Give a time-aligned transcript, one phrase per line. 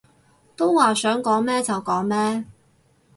[0.55, 2.45] 都話想講咩就講咩